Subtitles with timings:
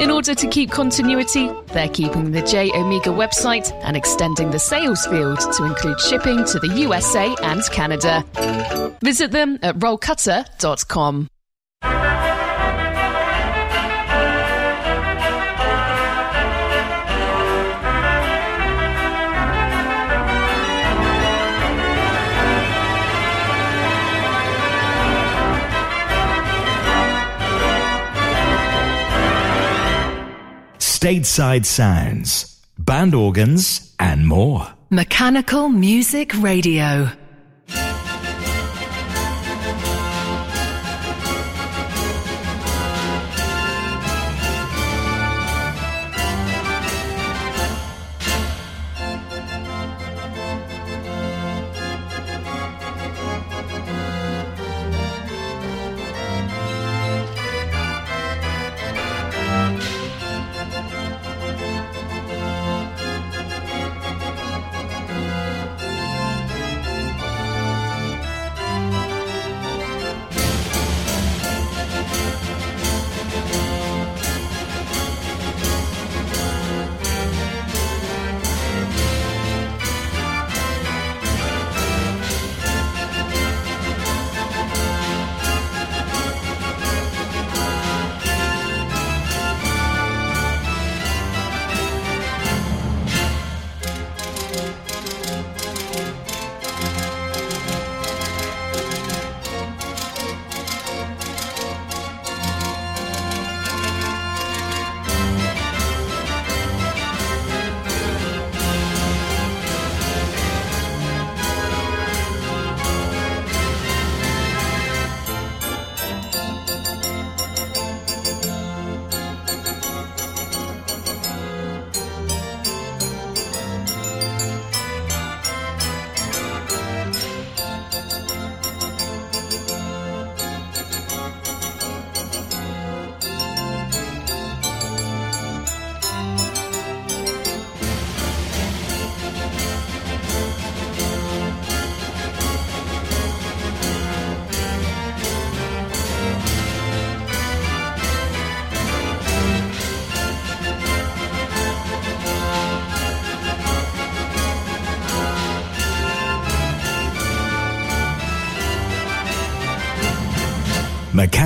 [0.00, 5.04] In order to keep continuity, they're keeping the J Omega website and extending the sales
[5.06, 8.24] field to include shipping to the USA and Canada.
[9.02, 11.28] Visit them at rollcutter.com.
[30.98, 34.66] stateside sounds, band organs, and more.
[34.90, 37.12] Mechanical Music Radio.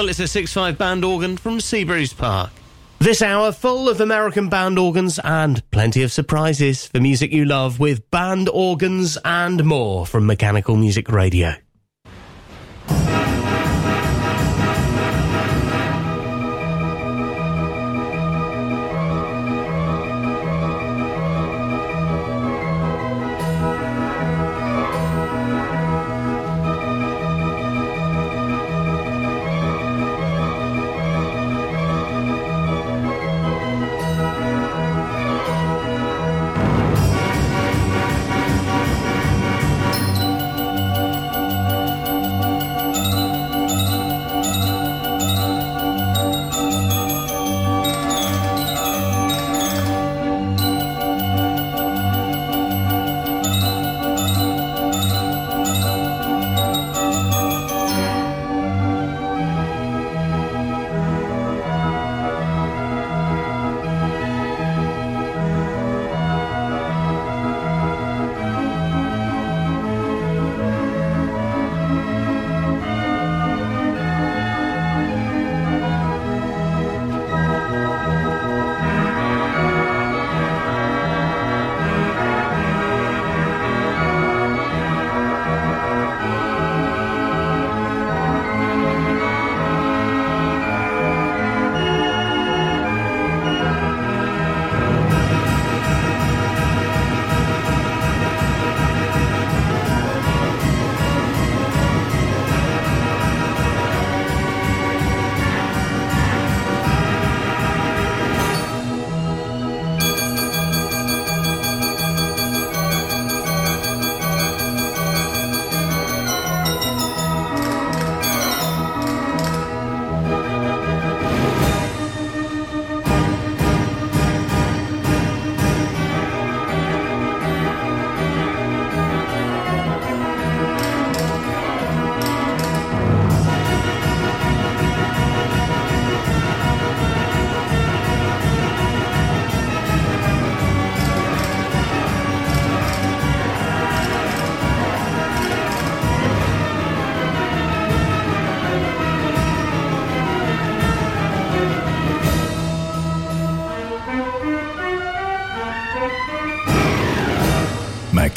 [0.00, 2.50] Well, it's a 6-5 band organ from Seabreeze Park.
[3.00, 7.78] This hour full of American band organs and plenty of surprises for music you love
[7.78, 11.52] with band organs and more from Mechanical Music Radio.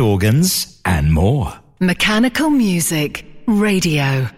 [0.00, 1.58] Organs, and more.
[1.80, 4.28] Mechanical Music Radio.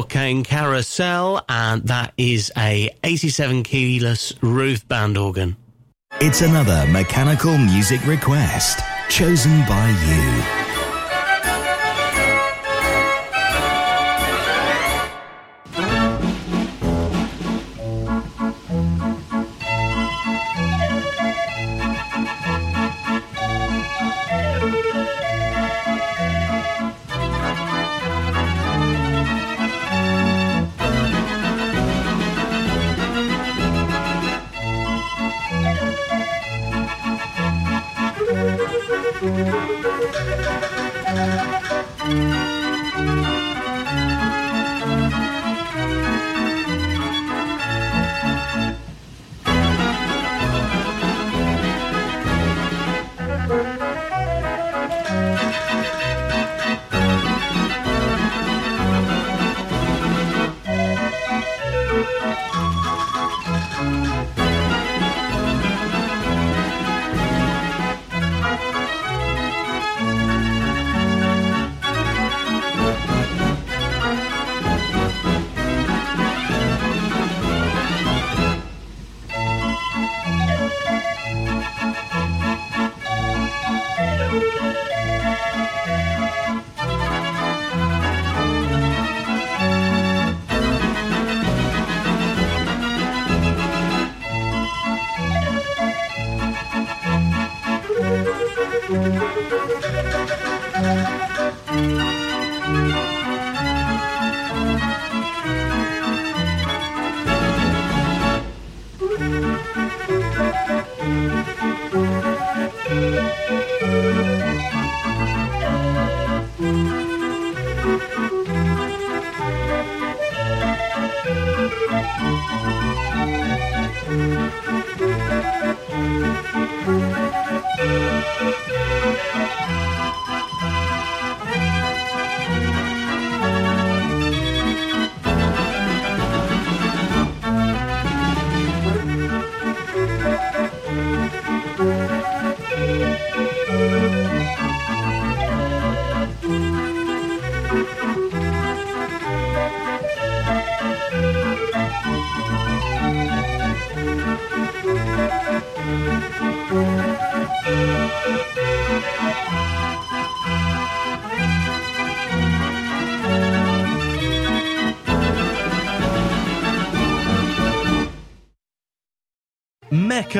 [0.00, 5.58] Spokane Carousel, and that is a 87 keyless Ruth band organ.
[6.22, 8.80] It's another mechanical music request
[9.10, 10.59] chosen by you.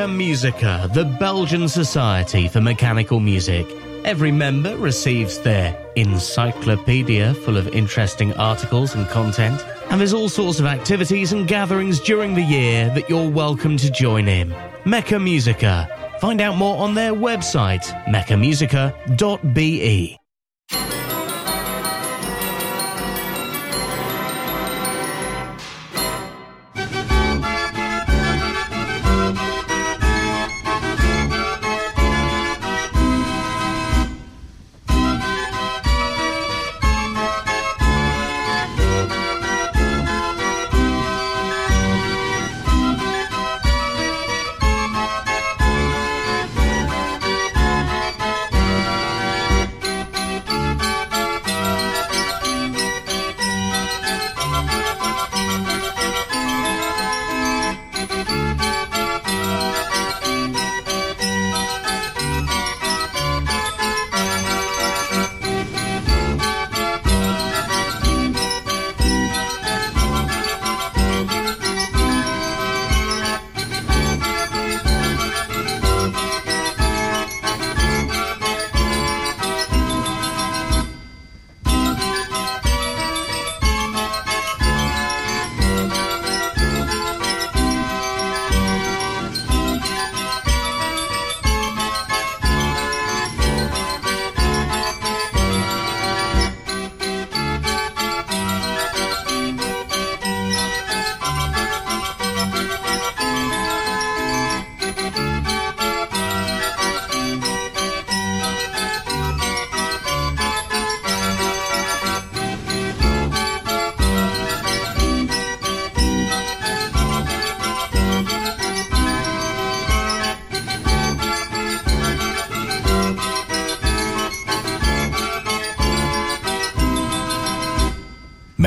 [0.00, 3.66] Mecha Musica, the Belgian Society for Mechanical Music.
[4.06, 10.58] Every member receives their encyclopedia full of interesting articles and content, and there's all sorts
[10.58, 14.54] of activities and gatherings during the year that you're welcome to join in.
[14.84, 15.86] Mecha Musica.
[16.18, 20.19] Find out more on their website, mechamusica.be.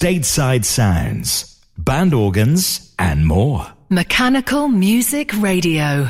[0.00, 3.66] Stateside sounds, band organs, and more.
[3.90, 6.08] Mechanical Music Radio.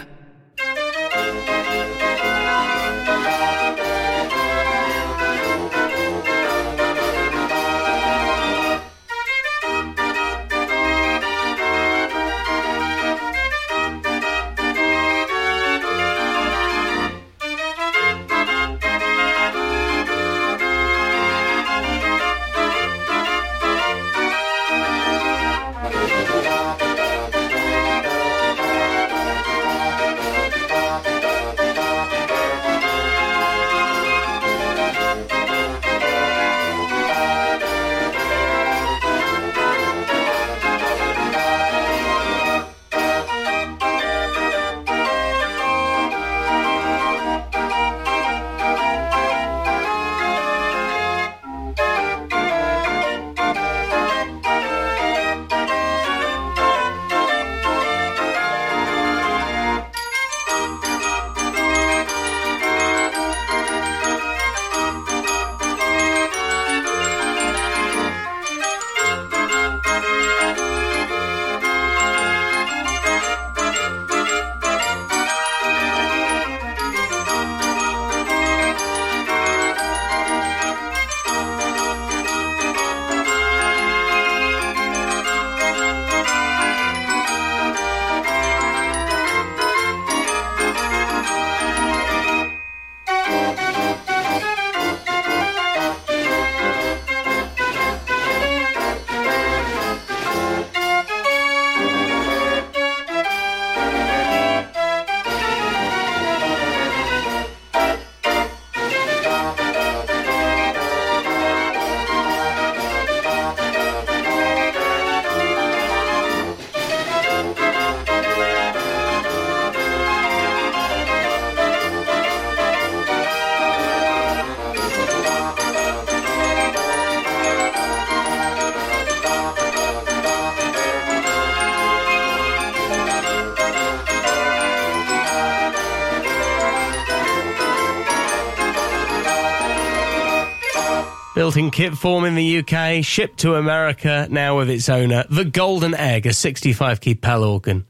[141.50, 145.44] Built in kit form in the UK, shipped to America now with its owner, the
[145.44, 147.84] Golden Egg, a 65 key PAL organ.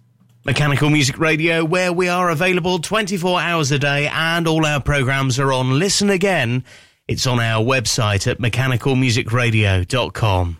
[0.46, 5.38] Mechanical Music Radio, where we are available 24 hours a day and all our programs
[5.38, 6.64] are on Listen Again.
[7.06, 10.59] It's on our website at mechanicalmusicradio.com.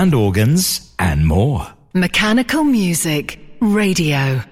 [0.00, 1.74] Band organs, and more.
[1.92, 4.42] Mechanical Music Radio.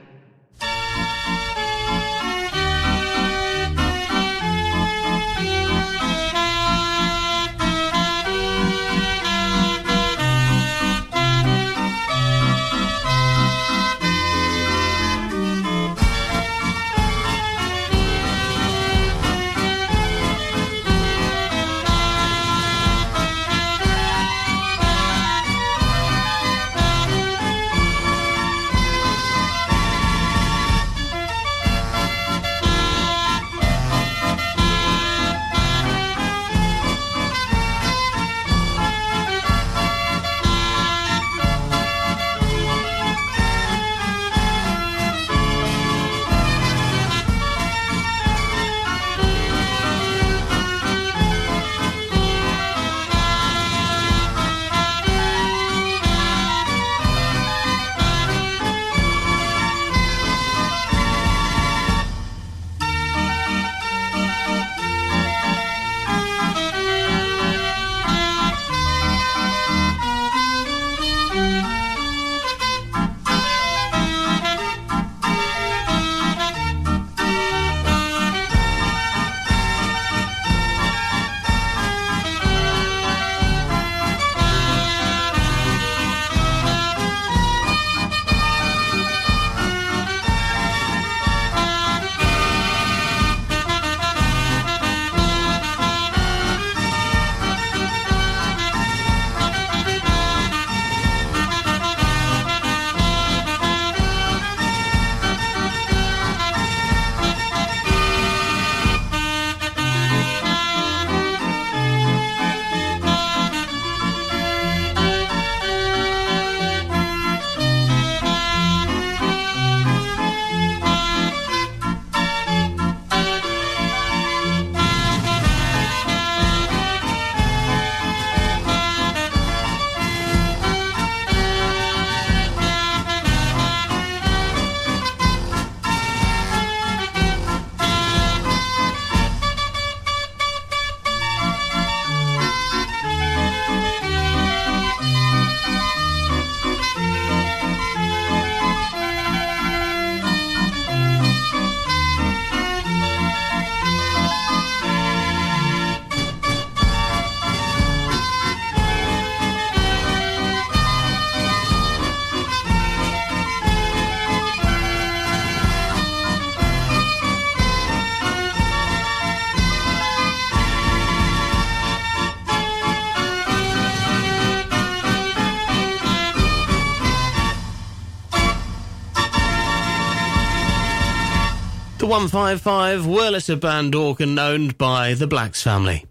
[182.18, 186.04] 155 Wurlitzer band organ owned by the Blacks family.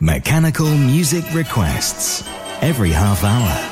[0.00, 2.28] Mechanical music requests
[2.60, 3.71] every half hour.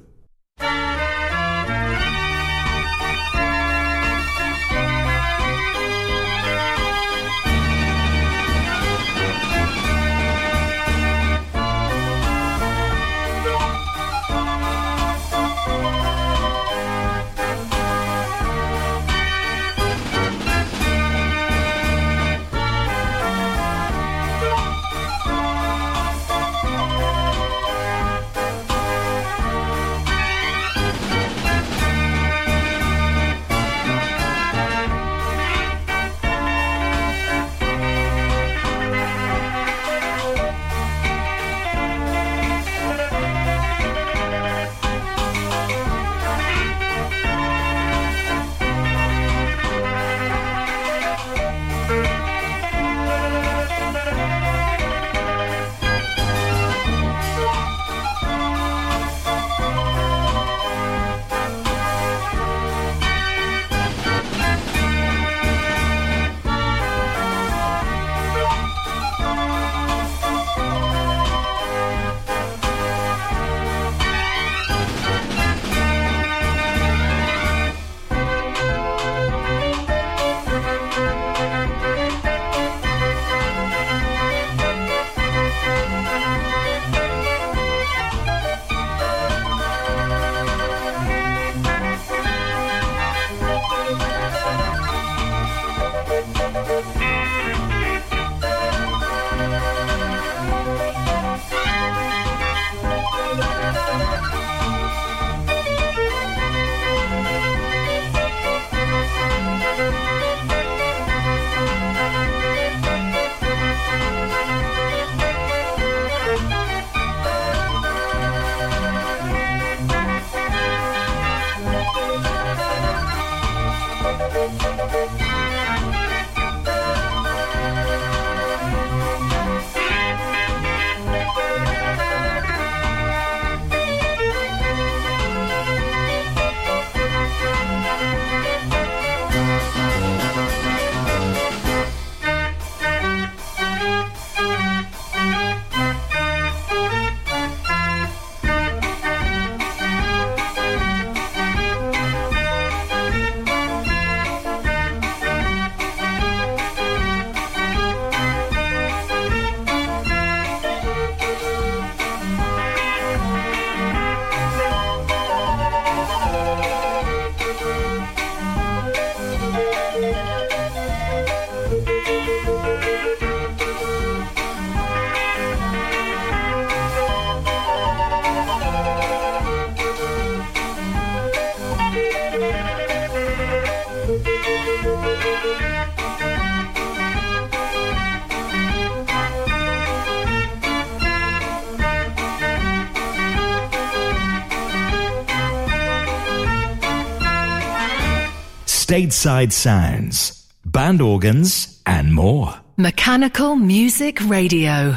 [199.01, 202.53] Stateside sounds, band organs, and more.
[202.77, 204.95] Mechanical Music Radio.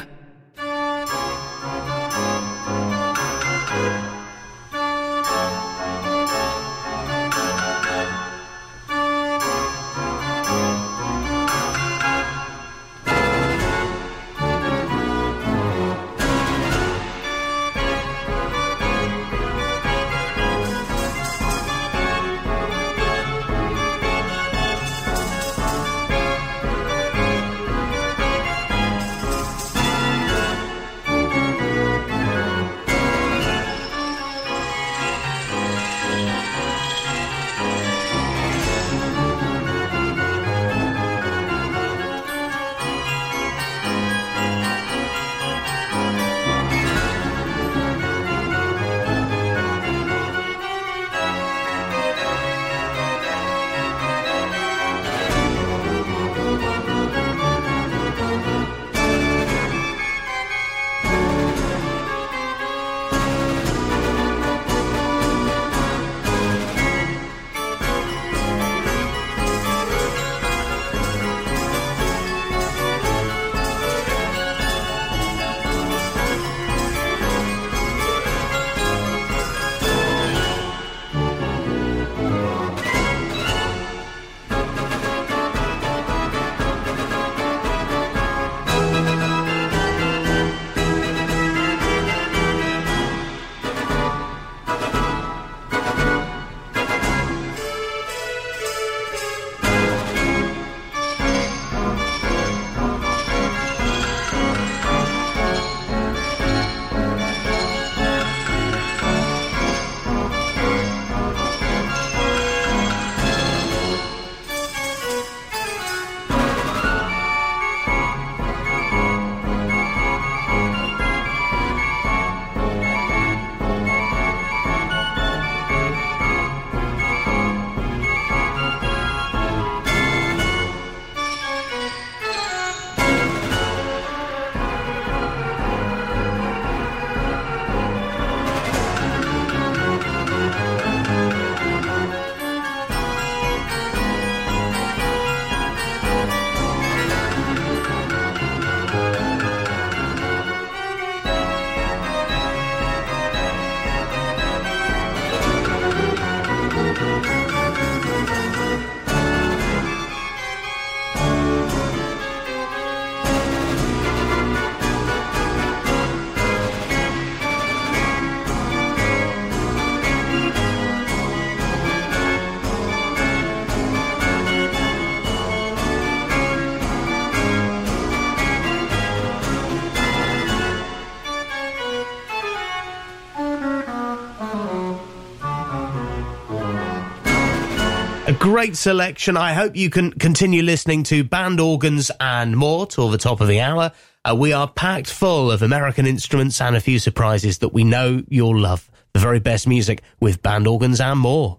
[188.55, 189.37] Great selection.
[189.37, 193.49] I hope you can continue listening to band organs and more till the top of
[193.49, 193.91] the hour.
[194.25, 198.23] Uh, we are packed full of American instruments and a few surprises that we know
[198.29, 198.89] you'll love.
[199.13, 201.59] The very best music with band organs and more.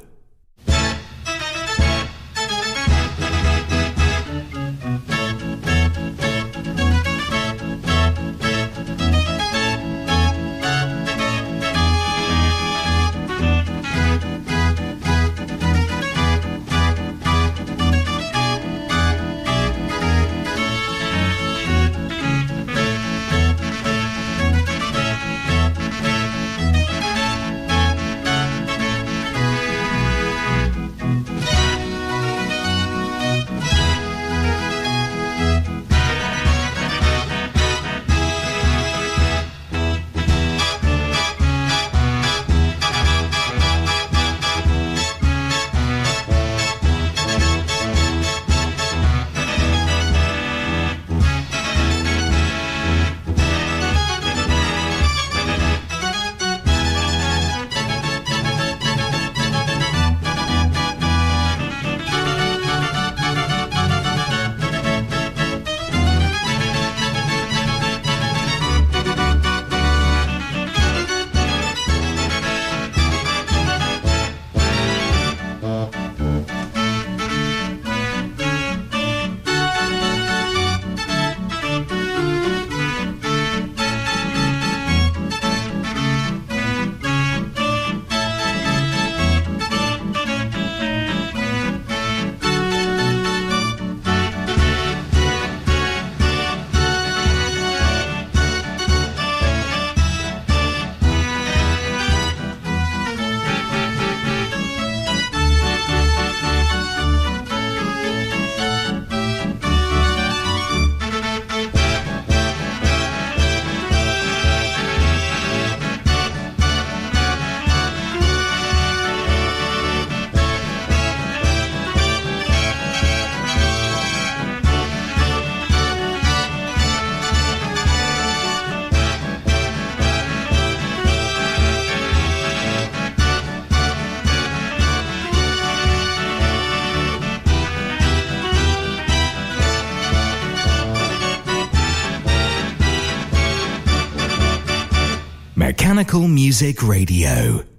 [146.27, 147.70] Music Radio.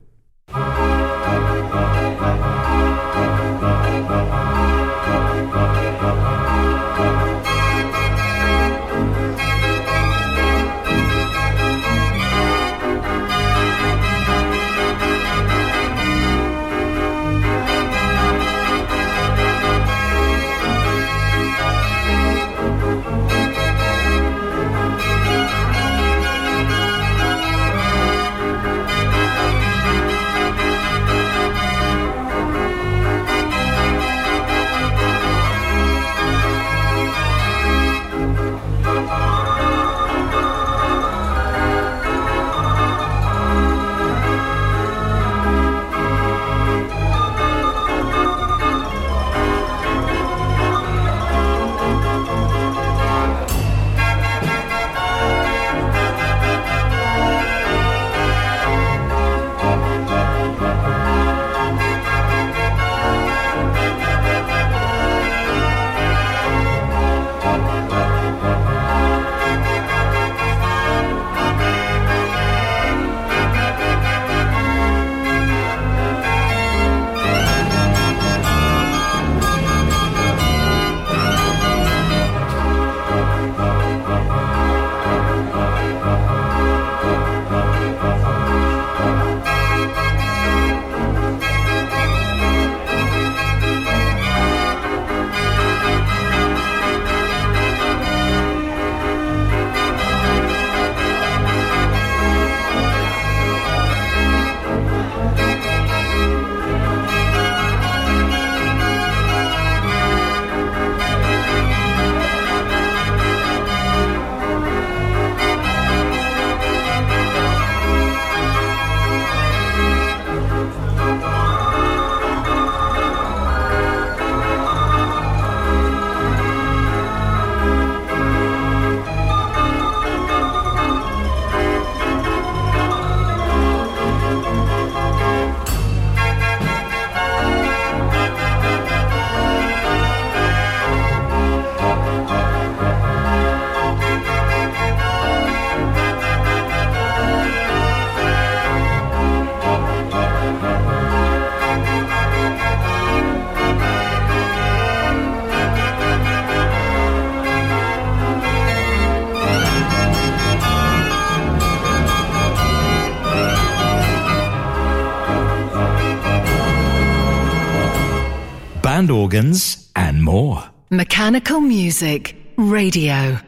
[169.33, 170.63] Organs, and more.
[170.91, 173.39] Mechanical Music Radio.